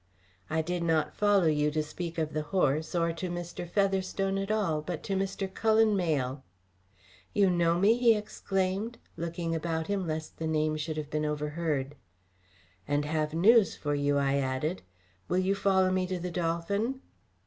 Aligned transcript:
"I 0.49 0.63
did 0.63 0.81
not 0.81 1.13
follow 1.13 1.45
you 1.45 1.69
to 1.69 1.83
speak 1.83 2.17
of 2.17 2.33
the 2.33 2.41
horse, 2.41 2.95
or 2.95 3.13
to 3.13 3.29
Mr. 3.29 3.69
Featherstone 3.69 4.39
at 4.39 4.49
all, 4.49 4.81
but 4.81 5.03
to 5.03 5.13
Mr. 5.15 5.45
Cullen 5.53 5.95
Mayle." 5.95 6.43
"You 7.35 7.51
know 7.51 7.77
me?" 7.77 7.95
he 7.97 8.15
exclaimed, 8.15 8.97
looking 9.15 9.53
about 9.53 9.85
him 9.85 10.07
lest 10.07 10.37
the 10.37 10.47
name 10.47 10.75
should 10.75 10.97
have 10.97 11.11
been 11.11 11.23
overheard. 11.23 11.93
"And 12.87 13.05
have 13.05 13.35
news 13.35 13.75
for 13.75 13.93
you," 13.93 14.17
I 14.17 14.37
added. 14.37 14.81
"Will 15.27 15.37
you 15.37 15.53
follow 15.53 15.91
me 15.91 16.07
to 16.07 16.17
the 16.17 16.31
'Dolphin?'" 16.31 17.01